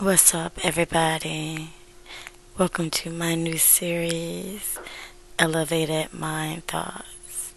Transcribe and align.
What's 0.00 0.34
up, 0.34 0.54
everybody? 0.64 1.74
Welcome 2.58 2.88
to 2.88 3.10
my 3.10 3.34
new 3.34 3.58
series, 3.58 4.78
Elevated 5.38 6.14
Mind 6.14 6.66
Thoughts. 6.66 7.52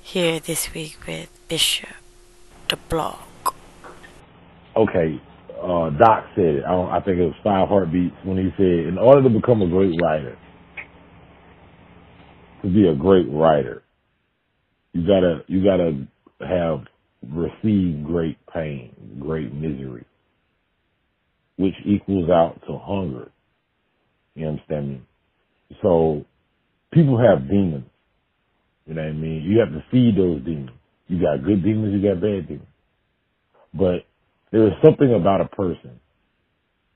Here 0.00 0.40
this 0.40 0.72
week 0.72 0.96
with 1.06 1.28
Bishop, 1.46 1.90
the 2.70 2.76
blog. 2.88 3.18
Okay, 4.74 5.20
uh, 5.62 5.90
Doc 5.90 6.24
said 6.34 6.54
it. 6.54 6.64
I, 6.64 6.72
I 6.96 7.02
think 7.04 7.18
it 7.18 7.26
was 7.26 7.34
Five 7.44 7.68
Heartbeats 7.68 8.16
when 8.24 8.38
he 8.38 8.48
said, 8.56 8.88
in 8.88 8.96
order 8.96 9.22
to 9.22 9.28
become 9.28 9.60
a 9.60 9.68
great 9.68 9.92
writer, 10.00 10.38
to 12.62 12.68
be 12.68 12.88
a 12.88 12.94
great 12.94 13.30
writer, 13.30 13.82
you 14.94 15.06
gotta 15.06 15.42
you 15.48 15.62
gotta 15.62 16.06
have 16.48 16.86
received 17.30 18.06
great 18.06 18.38
which 21.64 21.74
equals 21.86 22.28
out 22.28 22.60
to 22.66 22.78
hunger. 22.78 23.30
You 24.34 24.48
understand 24.48 24.88
me? 24.90 25.02
So 25.82 26.24
people 26.92 27.18
have 27.18 27.48
demons. 27.48 27.86
You 28.86 28.94
know 28.94 29.02
what 29.02 29.08
I 29.08 29.12
mean? 29.12 29.42
You 29.44 29.60
have 29.60 29.70
to 29.70 29.82
feed 29.90 30.14
those 30.16 30.44
demons. 30.44 30.76
You 31.08 31.20
got 31.22 31.44
good 31.44 31.64
demons, 31.64 31.94
you 31.94 32.06
got 32.06 32.20
bad 32.20 32.48
demons. 32.48 32.68
But 33.72 34.04
there 34.52 34.66
is 34.66 34.74
something 34.84 35.12
about 35.14 35.40
a 35.40 35.48
person 35.48 36.00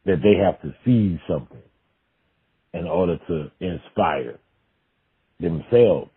that 0.05 0.19
they 0.23 0.37
have 0.45 0.60
to 0.62 0.77
feed 0.85 1.19
something 1.29 1.62
in 2.74 2.87
order 2.87 3.19
to 3.29 3.51
inspire 3.60 4.38
themselves. 5.41 6.10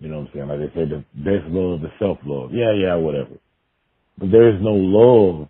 You 0.00 0.08
know 0.08 0.20
what 0.20 0.28
I'm 0.28 0.30
saying? 0.34 0.48
Like 0.48 0.58
they 0.58 0.74
say, 0.74 0.88
the 0.88 1.04
best 1.14 1.46
love 1.48 1.84
is 1.84 1.90
self-love. 1.98 2.50
Yeah, 2.52 2.72
yeah, 2.74 2.96
whatever. 2.96 3.38
But 4.18 4.30
there 4.30 4.54
is 4.54 4.60
no 4.60 4.72
love 4.74 5.48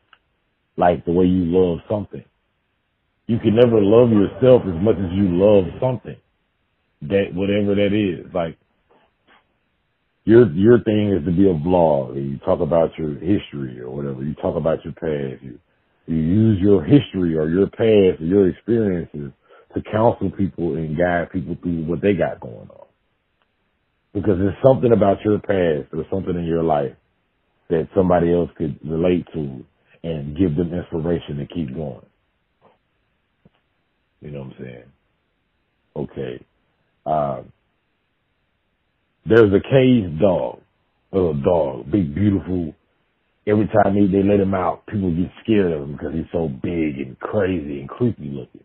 like 0.77 1.05
the 1.05 1.13
way 1.13 1.27
you 1.27 1.45
love 1.47 1.79
something. 1.91 2.25
You 3.27 3.39
can 3.39 3.55
never 3.55 3.81
love 3.81 4.11
yourself 4.11 4.63
as 4.67 4.83
much 4.83 4.97
as 4.97 5.13
you 5.13 5.29
love 5.33 5.65
something. 5.81 6.17
That 7.03 7.35
whatever 7.35 7.75
that 7.75 7.93
is. 7.95 8.33
Like 8.35 8.59
your 10.25 10.51
your 10.53 10.83
thing 10.83 11.13
is 11.19 11.25
to 11.25 11.33
be 11.33 11.49
a 11.49 11.55
vlog 11.55 12.17
and 12.17 12.31
you 12.33 12.39
talk 12.39 12.61
about 12.61 12.91
your 12.99 13.15
history 13.15 13.81
or 13.81 13.91
whatever. 13.91 14.23
You 14.23 14.35
talk 14.35 14.57
about 14.57 14.85
your 14.85 14.95
past. 14.95 15.43
You 15.43 15.59
you 16.07 16.17
use 16.17 16.59
your 16.61 16.83
history 16.85 17.37
or 17.37 17.49
your 17.49 17.69
past 17.69 18.21
or 18.21 18.27
your 18.27 18.49
experiences 18.49 19.33
to 19.75 19.83
counsel 19.91 20.31
people 20.31 20.75
and 20.75 20.97
guide 20.97 21.31
people 21.33 21.57
through 21.63 21.85
what 21.85 22.03
they 22.03 22.15
got 22.15 22.41
going 22.41 22.69
on. 22.71 22.87
Because 24.13 24.39
there's 24.39 24.57
something 24.63 24.93
about 24.93 25.19
your 25.25 25.39
past 25.39 25.93
or 25.95 26.05
something 26.11 26.35
in 26.35 26.45
your 26.45 26.63
life 26.63 26.93
that 27.71 27.89
somebody 27.97 28.33
else 28.33 28.51
could 28.57 28.79
relate 28.85 29.27
to 29.33 29.65
and 30.05 30.37
give 30.37 30.57
them 30.57 30.73
inspiration 30.75 31.39
to 31.39 31.47
keep 31.47 31.75
going. 31.75 32.07
You 34.21 34.31
know 34.33 34.41
what 34.41 34.55
I'm 34.59 34.65
saying? 34.65 34.85
Okay. 35.97 36.47
Um, 37.07 37.53
there's 39.27 39.53
a 39.53 39.61
caged 39.61 40.21
dog, 40.21 40.61
a 41.13 41.33
dog, 41.45 41.91
big, 41.91 42.15
beautiful. 42.15 42.75
Every 43.47 43.67
time 43.69 43.95
they, 43.95 44.07
they 44.07 44.25
let 44.27 44.41
him 44.41 44.55
out, 44.55 44.87
people 44.87 45.11
get 45.15 45.31
scared 45.45 45.73
of 45.73 45.83
him 45.83 45.93
because 45.93 46.15
he's 46.15 46.31
so 46.33 46.49
big 46.49 46.99
and 46.99 47.19
crazy 47.21 47.81
and 47.81 47.89
creepy 47.89 48.27
looking. 48.27 48.65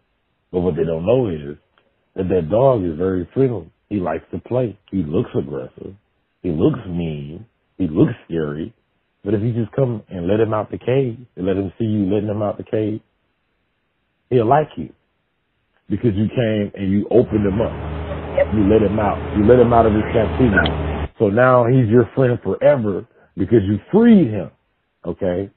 But 0.52 0.62
what 0.62 0.76
they 0.76 0.86
don't 0.86 1.06
know 1.06 1.30
is 1.30 1.58
that 2.16 2.30
that 2.30 2.50
dog 2.52 2.84
is 2.84 2.98
very 2.98 3.30
friendly. 3.34 3.72
He 3.90 3.98
likes 3.98 4.26
to 4.32 4.40
play. 4.40 4.78
He 4.92 5.04
looks 5.04 5.32
aggressive. 5.38 5.96
He 6.44 6.50
looks 6.52 6.80
mean. 6.88 7.46
He 7.78 7.88
looks 7.88 8.14
scary. 8.28 8.74
But 9.28 9.34
if 9.34 9.42
you 9.42 9.52
just 9.52 9.76
come 9.76 10.04
and 10.08 10.26
let 10.26 10.40
him 10.40 10.54
out 10.54 10.72
the 10.72 10.78
cage 10.78 11.20
and 11.36 11.46
let 11.46 11.58
him 11.58 11.74
see 11.78 11.84
you 11.84 12.06
letting 12.06 12.30
him 12.30 12.42
out 12.42 12.58
the 12.58 12.64
cage, 12.64 13.02
he'll 14.30 14.48
like 14.48 14.70
you 14.78 14.94
because 15.90 16.12
you 16.16 16.30
came 16.30 16.72
and 16.74 16.94
you 16.94 17.06
opened 17.12 17.46
him 17.46 17.60
up. 17.60 17.74
You 18.56 18.64
let 18.72 18.82
him 18.82 18.98
out. 18.98 19.38
You 19.38 19.44
let 19.46 19.60
him 19.60 19.74
out 19.74 19.86
of 19.86 19.92
his 19.92 20.04
captivity. 20.14 21.12
So 21.20 21.28
now 21.28 21.66
he's 21.68 21.90
your 21.90 22.10
friend 22.16 22.40
forever 22.42 23.06
because 23.36 23.60
you 23.68 23.80
freed 23.92 24.30
him. 24.30 24.50
Okay. 25.06 25.52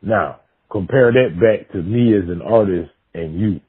Now 0.00 0.38
compare 0.70 1.10
that 1.10 1.40
back 1.40 1.72
to 1.72 1.82
me 1.82 2.16
as 2.16 2.30
an 2.30 2.40
artist 2.40 2.92
and 3.14 3.34
you. 3.40 3.60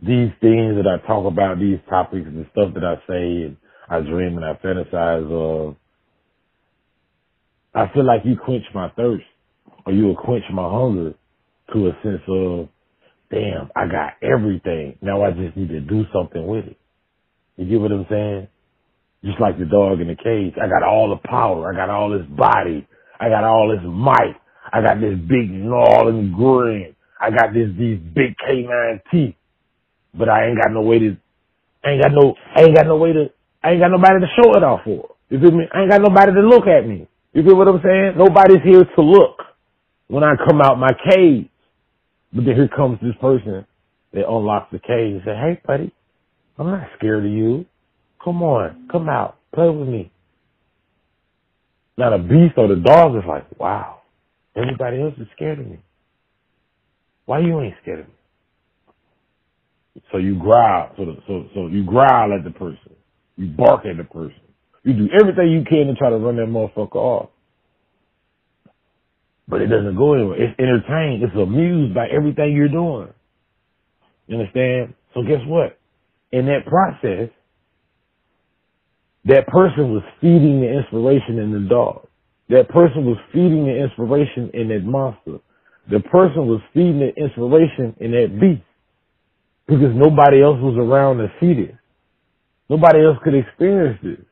These 0.00 0.32
things 0.40 0.74
that 0.82 0.88
I 0.88 1.06
talk 1.06 1.26
about, 1.32 1.60
these 1.60 1.78
topics 1.88 2.26
and 2.26 2.44
the 2.44 2.48
stuff 2.50 2.74
that 2.74 2.82
I 2.82 2.96
say 3.06 3.46
and 3.46 3.56
I 3.88 4.00
dream 4.00 4.36
and 4.36 4.44
I 4.44 4.54
fantasize 4.54 5.30
of, 5.30 5.76
I 7.76 7.92
feel 7.94 8.06
like 8.06 8.22
you 8.26 8.36
quench 8.44 8.64
my 8.74 8.90
thirst 8.90 9.24
or 9.86 9.94
you 9.94 10.06
will 10.06 10.16
quench 10.16 10.44
my 10.52 10.68
hunger 10.70 11.14
to 11.74 11.88
a 11.88 11.92
sense 12.02 12.22
of, 12.28 12.68
damn, 13.30 13.70
I 13.76 13.86
got 13.88 14.14
everything. 14.22 14.98
Now 15.02 15.22
I 15.24 15.32
just 15.32 15.56
need 15.56 15.70
to 15.70 15.80
do 15.80 16.04
something 16.14 16.46
with 16.46 16.66
it. 16.66 16.78
You 17.56 17.66
get 17.68 17.80
what 17.80 17.92
I'm 17.92 18.06
saying? 18.10 18.48
Just 19.24 19.40
like 19.40 19.58
the 19.58 19.66
dog 19.66 20.00
in 20.00 20.08
the 20.08 20.16
cage. 20.16 20.54
I 20.62 20.68
got 20.68 20.82
all 20.88 21.10
the 21.10 21.28
power. 21.28 21.72
I 21.72 21.76
got 21.76 21.90
all 21.90 22.10
this 22.10 22.26
body. 22.28 22.86
I 23.20 23.28
got 23.30 23.44
all 23.44 23.70
this 23.70 23.84
might. 23.86 24.36
I 24.72 24.82
got 24.82 25.00
this 25.00 25.18
big 25.28 25.50
gnarling 25.52 26.32
grin. 26.36 26.96
I 27.20 27.30
got 27.30 27.54
this, 27.54 27.68
these 27.78 27.98
big 27.98 28.36
canine 28.38 29.00
teeth. 29.12 29.36
But 30.14 30.28
I 30.28 30.48
ain't 30.48 30.58
got 30.62 30.72
no 30.72 30.82
way 30.82 31.00
to, 31.00 31.16
I 31.84 31.90
ain't 31.92 32.02
got 32.02 32.12
no, 32.12 32.34
I 32.56 32.62
ain't 32.62 32.76
got 32.76 32.86
no 32.86 32.96
way 32.98 33.12
to, 33.12 33.26
I 33.64 33.72
ain't 33.72 33.80
got 33.82 33.90
nobody 33.90 34.20
to 34.20 34.28
show 34.42 34.56
it 34.56 34.64
off 34.64 34.80
for. 34.84 35.16
You 35.30 35.40
feel 35.40 35.52
me? 35.52 35.64
I 35.72 35.82
ain't 35.82 35.90
got 35.90 36.02
nobody 36.02 36.32
to 36.34 36.40
look 36.42 36.66
at 36.66 36.86
me. 36.88 37.08
You 37.36 37.42
get 37.42 37.54
what 37.54 37.68
I'm 37.68 37.82
saying? 37.84 38.14
Nobody's 38.16 38.62
here 38.64 38.82
to 38.96 39.02
look 39.02 39.42
when 40.08 40.24
I 40.24 40.36
come 40.48 40.62
out 40.62 40.78
my 40.78 40.92
cage. 41.10 41.50
But 42.32 42.46
then 42.46 42.56
here 42.56 42.70
comes 42.74 42.98
this 43.02 43.14
person 43.20 43.66
that 44.14 44.26
unlocks 44.26 44.72
the 44.72 44.78
cage 44.78 45.12
and 45.12 45.22
say, 45.26 45.32
hey 45.36 45.60
buddy, 45.66 45.92
I'm 46.58 46.68
not 46.70 46.88
scared 46.98 47.26
of 47.26 47.30
you. 47.32 47.66
Come 48.24 48.42
on, 48.42 48.88
come 48.90 49.10
out, 49.10 49.36
play 49.54 49.68
with 49.68 49.86
me. 49.86 50.10
Now 51.98 52.16
the 52.16 52.22
beast 52.22 52.54
or 52.56 52.68
the 52.68 52.76
dog 52.82 53.16
is 53.16 53.24
like, 53.28 53.44
wow, 53.60 54.00
everybody 54.56 55.02
else 55.02 55.14
is 55.20 55.28
scared 55.36 55.60
of 55.60 55.66
me. 55.66 55.78
Why 57.26 57.40
you 57.40 57.60
ain't 57.60 57.74
scared 57.82 58.00
of 58.00 58.06
me? 58.06 58.14
So 60.12 60.18
you 60.18 60.38
growl, 60.38 60.90
so, 60.96 61.04
the, 61.04 61.16
so, 61.26 61.46
so 61.54 61.66
you 61.66 61.84
growl 61.84 62.32
at 62.32 62.44
the 62.44 62.50
person. 62.50 62.96
You 63.36 63.48
bark 63.48 63.84
at 63.86 63.98
the 63.98 64.04
person. 64.04 64.40
You 64.86 64.92
do 64.94 65.08
everything 65.20 65.50
you 65.50 65.64
can 65.68 65.88
to 65.88 65.94
try 65.98 66.10
to 66.10 66.16
run 66.16 66.36
that 66.36 66.46
motherfucker 66.46 66.94
off. 66.94 67.30
But 69.48 69.60
it 69.60 69.66
doesn't 69.66 69.96
go 69.96 70.14
anywhere. 70.14 70.40
It's 70.40 70.54
entertained. 70.60 71.24
It's 71.24 71.34
amused 71.34 71.92
by 71.92 72.06
everything 72.06 72.54
you're 72.54 72.68
doing. 72.68 73.08
You 74.28 74.38
understand? 74.38 74.94
So 75.12 75.22
guess 75.22 75.42
what? 75.46 75.76
In 76.30 76.46
that 76.46 76.66
process, 76.66 77.30
that 79.24 79.48
person 79.48 79.90
was 79.90 80.04
feeding 80.20 80.60
the 80.60 80.78
inspiration 80.78 81.40
in 81.40 81.50
the 81.50 81.68
dog. 81.68 82.06
That 82.48 82.68
person 82.68 83.04
was 83.04 83.18
feeding 83.32 83.66
the 83.66 83.74
inspiration 83.74 84.52
in 84.54 84.68
that 84.68 84.84
monster. 84.84 85.38
The 85.90 85.98
person 85.98 86.46
was 86.46 86.60
feeding 86.72 87.00
the 87.00 87.10
inspiration 87.20 87.96
in 87.98 88.12
that 88.12 88.38
beast. 88.40 88.62
Because 89.66 89.94
nobody 89.96 90.42
else 90.42 90.58
was 90.62 90.78
around 90.78 91.18
to 91.18 91.26
see 91.40 91.54
this. 91.54 91.74
Nobody 92.70 93.02
else 93.02 93.18
could 93.24 93.34
experience 93.34 93.98
this. 94.00 94.24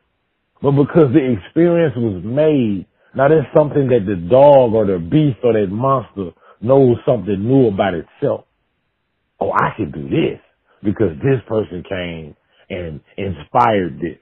But 0.65 0.73
because 0.73 1.13
the 1.13 1.21
experience 1.21 1.93
was 1.95 2.23
made, 2.25 2.87
now 3.15 3.29
there's 3.29 3.45
something 3.55 3.89
that 3.89 4.07
the 4.07 4.17
dog 4.17 4.73
or 4.73 4.87
the 4.87 4.99
beast 4.99 5.37
or 5.45 5.53
that 5.53 5.67
monster 5.71 6.31
knows 6.63 6.97
something 7.07 7.39
new 7.39 7.69
about 7.69 7.93
itself. 7.93 8.47
Oh, 9.39 9.53
I 9.53 9.77
can 9.77 9.91
do 9.93 10.09
this 10.09 10.41
because 10.83 11.11
this 11.19 11.43
person 11.47 11.85
came 11.87 12.35
and 12.71 13.03
inspired 13.19 14.01
this. 14.01 14.19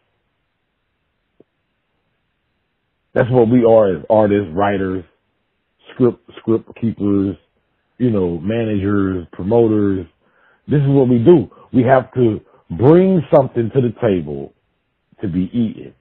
That's 3.15 3.31
what 3.31 3.49
we 3.49 3.65
are 3.65 3.97
as 3.97 4.05
artists, 4.11 4.51
writers, 4.53 5.05
script, 5.95 6.29
script 6.41 6.69
keepers, 6.81 7.37
you 7.99 8.11
know, 8.11 8.41
managers, 8.41 9.29
promoters. 9.33 10.09
This 10.67 10.81
is 10.81 10.88
what 10.88 11.09
we 11.09 11.19
do. 11.19 11.49
We 11.73 11.85
have 11.85 12.12
to 12.15 12.41
bring 12.69 13.23
something 13.33 13.71
to 13.77 13.81
the 13.81 13.95
table 14.03 14.55
to 15.21 15.29
be 15.29 15.49
eaten. 15.55 15.95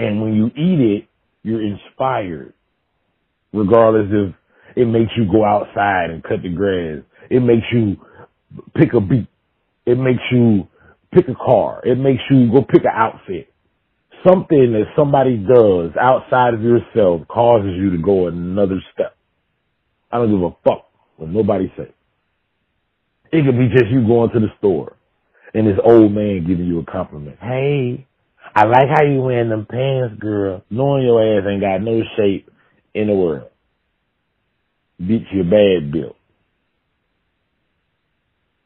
And 0.00 0.22
when 0.22 0.34
you 0.34 0.46
eat 0.46 0.80
it, 0.80 1.08
you're 1.42 1.62
inspired. 1.62 2.54
Regardless 3.52 4.08
if 4.10 4.34
it 4.76 4.86
makes 4.86 5.10
you 5.16 5.30
go 5.30 5.44
outside 5.44 6.10
and 6.10 6.22
cut 6.22 6.42
the 6.42 6.48
grass. 6.48 7.02
It 7.30 7.40
makes 7.40 7.66
you 7.72 7.96
pick 8.74 8.94
a 8.94 9.00
beat. 9.00 9.28
It 9.86 9.98
makes 9.98 10.22
you 10.30 10.68
pick 11.12 11.28
a 11.28 11.34
car. 11.34 11.82
It 11.84 11.98
makes 11.98 12.22
you 12.30 12.50
go 12.50 12.62
pick 12.62 12.84
an 12.84 12.92
outfit. 12.94 13.52
Something 14.26 14.72
that 14.72 14.84
somebody 14.96 15.36
does 15.36 15.92
outside 16.00 16.54
of 16.54 16.62
yourself 16.62 17.26
causes 17.28 17.72
you 17.76 17.90
to 17.90 17.98
go 17.98 18.28
another 18.28 18.80
step. 18.94 19.16
I 20.12 20.18
don't 20.18 20.30
give 20.30 20.42
a 20.42 20.50
fuck 20.64 20.86
what 21.16 21.30
nobody 21.30 21.72
says. 21.76 21.92
It 23.32 23.44
could 23.44 23.58
be 23.58 23.68
just 23.68 23.90
you 23.90 24.06
going 24.06 24.30
to 24.30 24.40
the 24.40 24.48
store 24.58 24.96
and 25.54 25.66
this 25.66 25.78
old 25.84 26.12
man 26.12 26.44
giving 26.46 26.66
you 26.66 26.80
a 26.80 26.84
compliment. 26.84 27.38
Hey, 27.40 28.06
I 28.54 28.64
like 28.64 28.88
how 28.94 29.04
you 29.04 29.20
wearing 29.22 29.50
them 29.50 29.66
pants, 29.70 30.20
girl, 30.20 30.64
knowing 30.70 31.04
your 31.04 31.22
ass 31.22 31.46
ain't 31.48 31.62
got 31.62 31.82
no 31.82 32.02
shape 32.16 32.50
in 32.94 33.08
the 33.08 33.14
world. 33.14 33.44
bitch, 35.02 35.26
you're 35.32 35.44
bad 35.44 35.92
built. 35.92 36.16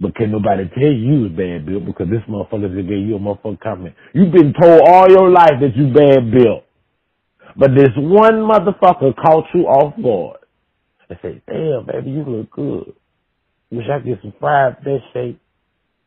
But 0.00 0.16
can 0.16 0.32
nobody 0.32 0.69
tell 0.75 0.92
you 0.92 1.25
you 1.25 1.28
bad 1.31 1.66
built 1.66 1.86
because 1.86 2.08
this 2.10 2.22
motherfucker 2.28 2.75
just 2.75 2.88
gave 2.88 3.06
you 3.06 3.16
a 3.16 3.20
motherfucking 3.20 3.60
compliment. 3.60 3.96
You've 4.14 4.32
been 4.32 4.54
told 4.60 4.82
all 4.88 5.10
your 5.10 5.31
life 5.31 5.54
that 5.60 5.76
you 5.76 5.92
bad 5.92 6.31
built. 6.32 6.64
But 7.56 7.70
this 7.76 7.90
one 7.96 8.34
motherfucker 8.48 9.14
caught 9.16 9.46
you 9.54 9.62
off 9.62 9.94
guard 10.02 10.38
and 11.10 11.19
say, 11.22 11.42
damn, 11.48 11.86
baby, 11.86 12.10
you 12.12 12.25
look 12.25 12.50
good. 12.50 12.94
Wish 13.70 13.86
I 13.92 13.98
could 13.98 14.06
get 14.06 14.22
some 14.22 14.34
fried 14.40 14.78
fish 14.84 15.02
shake. 15.14 15.38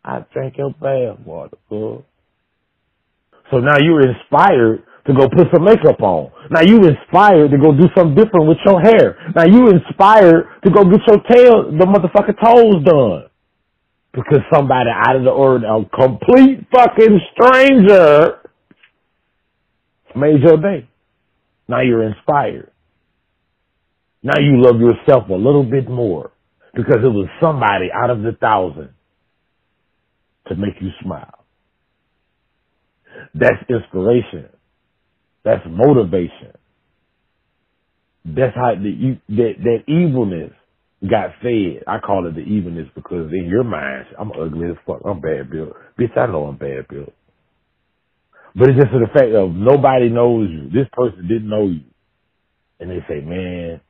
I 0.06 0.26
drank 0.34 0.58
your 0.58 0.72
bath 0.72 1.26
water, 1.26 1.58
girl. 1.70 2.06
So 3.52 3.60
now 3.60 3.78
you're 3.80 4.02
inspired 4.08 4.84
to 5.08 5.14
go 5.14 5.30
put 5.30 5.48
some 5.54 5.64
makeup 5.64 6.02
on. 6.02 6.32
Now 6.52 6.62
you're 6.62 6.90
inspired 6.90 7.52
to 7.52 7.58
go 7.58 7.72
do 7.72 7.88
something 7.96 8.16
different 8.16 8.48
with 8.48 8.58
your 8.66 8.82
hair. 8.82 9.18
Now 9.36 9.46
you're 9.46 9.76
inspired 9.76 10.46
to 10.66 10.72
go 10.72 10.84
get 10.84 11.02
your 11.08 11.22
tail, 11.32 11.72
the 11.72 11.86
motherfucking 11.86 12.44
toes 12.44 12.84
done. 12.84 13.30
Because 14.14 14.42
somebody 14.54 14.90
out 14.92 15.16
of 15.16 15.24
the 15.24 15.30
ordinary, 15.30 15.84
a 15.84 15.98
complete 15.98 16.68
fucking 16.74 17.20
stranger 17.34 18.40
made 20.16 20.42
your 20.42 20.58
day. 20.58 20.90
Now 21.68 21.82
you're 21.82 22.04
inspired. 22.04 22.72
Now 24.24 24.40
you 24.40 24.62
love 24.62 24.80
yourself 24.80 25.30
a 25.30 25.34
little 25.34 25.64
bit 25.64 25.90
more 25.90 26.32
because 26.76 26.98
it 27.04 27.08
was 27.08 27.30
somebody 27.42 27.90
out 27.94 28.10
of 28.10 28.22
the 28.24 28.34
thousand 28.40 28.90
to 30.48 30.56
make 30.56 30.76
you 30.82 30.90
smile. 31.04 31.37
That's 33.36 33.64
inspiration. 33.70 34.50
That's 35.46 35.64
motivation. 35.70 36.54
That's 38.26 38.56
how 38.56 38.76
the 38.76 39.20
that 39.30 39.54
that 39.64 39.80
evilness 39.94 40.54
got 41.10 41.32
fed. 41.42 41.84
I 41.88 42.00
call 42.00 42.28
it 42.28 42.36
the 42.36 42.42
evilness 42.42 42.90
because 42.96 43.32
in 43.34 43.48
your 43.50 43.64
mind, 43.64 44.08
I'm 44.20 44.32
ugly 44.32 44.70
as 44.70 44.78
fuck. 44.88 45.02
I'm 45.06 45.22
bad 45.22 45.52
built. 45.52 45.74
Bitch, 46.00 46.18
I 46.18 46.28
know 46.28 46.46
I'm 46.46 46.58
bad 46.58 46.88
built. 46.90 47.14
But 48.56 48.70
it's 48.70 48.80
just 48.80 48.92
the 48.94 49.08
fact 49.14 49.34
of 49.36 49.54
nobody 49.54 50.10
knows 50.10 50.50
you. 50.52 50.70
This 50.72 50.90
person 50.94 51.28
didn't 51.28 51.50
know 51.50 51.68
you. 51.68 51.82
And 52.80 52.92
they 52.92 53.00
say, 53.10 53.22
man, 53.22 53.82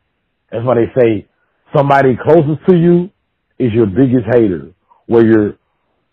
that's 0.51 0.65
why 0.65 0.75
they 0.75 1.01
say 1.01 1.27
somebody 1.75 2.17
closest 2.23 2.65
to 2.69 2.77
you 2.77 3.11
is 3.59 3.73
your 3.73 3.87
biggest 3.87 4.25
hater. 4.33 4.71
Where 5.07 5.25
you're 5.25 5.51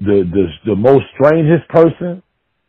the, 0.00 0.24
the, 0.32 0.46
the 0.66 0.76
most 0.76 1.04
strangest 1.16 1.68
person 1.70 2.23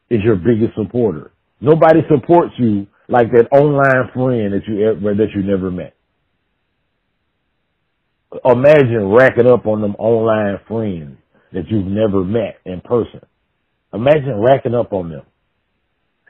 is 0.09 0.21
your 0.23 0.35
biggest 0.35 0.75
supporter. 0.75 1.31
Nobody 1.61 2.01
supports 2.09 2.53
you 2.57 2.87
like 3.07 3.31
that 3.31 3.47
online 3.51 4.09
friend 4.13 4.53
that 4.53 4.67
you 4.67 4.89
ever, 4.89 5.15
that 5.15 5.31
you 5.35 5.43
never 5.43 5.71
met. 5.71 5.95
Imagine 8.43 9.09
racking 9.09 9.47
up 9.47 9.65
on 9.65 9.81
them 9.81 9.95
online 9.97 10.59
friends 10.67 11.17
that 11.53 11.63
you've 11.69 11.87
never 11.87 12.23
met 12.23 12.57
in 12.65 12.81
person. 12.81 13.21
Imagine 13.93 14.41
racking 14.41 14.75
up 14.75 14.93
on 14.93 15.09
them 15.09 15.23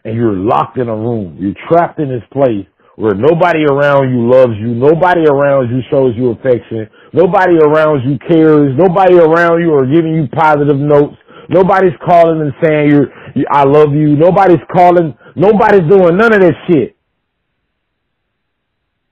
and 0.05 0.15
you're 0.15 0.37
locked 0.37 0.77
in 0.77 0.87
a 0.87 0.95
room. 0.95 1.37
You're 1.39 1.57
trapped 1.67 1.99
in 1.99 2.09
this 2.09 2.23
place 2.31 2.65
where 2.95 3.15
nobody 3.15 3.65
around 3.65 4.13
you 4.13 4.29
loves 4.29 4.53
you. 4.59 4.75
Nobody 4.75 5.25
around 5.27 5.69
you 5.69 5.81
shows 5.91 6.13
you 6.15 6.31
affection. 6.31 6.87
Nobody 7.13 7.57
around 7.57 8.07
you 8.07 8.17
cares. 8.29 8.73
Nobody 8.77 9.17
around 9.17 9.61
you 9.61 9.73
are 9.73 9.85
giving 9.85 10.15
you 10.15 10.27
positive 10.29 10.77
notes. 10.77 11.17
Nobody's 11.49 11.97
calling 12.05 12.41
and 12.41 12.53
saying 12.63 12.89
you're, 12.89 13.09
you, 13.09 13.24
I 13.51 13.63
love 13.65 13.93
you. 13.93 14.15
Nobody's 14.15 14.63
calling. 14.73 15.15
Nobody's 15.35 15.89
doing 15.89 16.17
none 16.17 16.33
of 16.33 16.41
that 16.41 16.55
shit. 16.67 16.95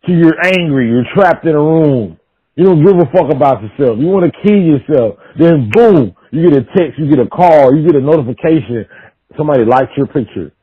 So 0.05 0.13
you're 0.13 0.39
angry. 0.45 0.89
You're 0.89 1.05
trapped 1.15 1.45
in 1.45 1.55
a 1.55 1.59
room. 1.61 2.19
You 2.55 2.65
don't 2.65 2.85
give 2.85 2.95
a 2.97 3.05
fuck 3.11 3.31
about 3.33 3.63
yourself. 3.63 3.99
You 3.99 4.07
want 4.07 4.31
to 4.31 4.39
kill 4.43 4.59
yourself. 4.61 5.15
Then 5.39 5.69
boom, 5.73 6.15
you 6.31 6.49
get 6.49 6.59
a 6.59 6.65
text, 6.77 6.99
you 6.99 7.09
get 7.09 7.19
a 7.19 7.27
call, 7.27 7.75
you 7.75 7.85
get 7.85 7.95
a 7.95 8.01
notification. 8.01 8.85
Somebody 9.37 9.65
likes 9.65 9.91
your 9.97 10.07
picture. 10.07 10.53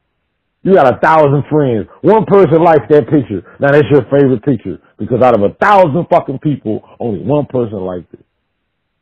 You 0.63 0.75
got 0.75 0.95
a 0.95 0.99
thousand 1.01 1.45
friends. 1.51 1.89
One 2.03 2.27
person 2.27 2.63
likes 2.63 2.85
that 2.91 3.09
picture. 3.09 3.43
Now 3.61 3.73
that's 3.73 3.89
your 3.91 4.03
favorite 4.05 4.45
picture 4.45 4.79
because 4.99 5.23
out 5.23 5.35
of 5.35 5.43
a 5.43 5.55
thousand 5.55 6.07
fucking 6.11 6.41
people, 6.41 6.83
only 7.01 7.23
one 7.25 7.47
person 7.47 7.81
likes 7.81 8.07
it. 8.13 8.25